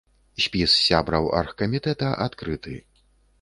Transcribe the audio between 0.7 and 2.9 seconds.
сябраў аргкамітэта адкрыты.